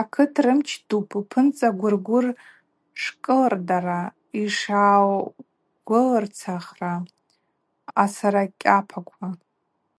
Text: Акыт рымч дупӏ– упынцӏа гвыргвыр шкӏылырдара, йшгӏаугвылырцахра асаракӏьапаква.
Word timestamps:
Акыт 0.00 0.34
рымч 0.44 0.68
дупӏ– 0.88 1.12
упынцӏа 1.20 1.68
гвыргвыр 1.78 2.26
шкӏылырдара, 3.02 4.00
йшгӏаугвылырцахра 4.40 6.92
асаракӏьапаква. 8.02 9.26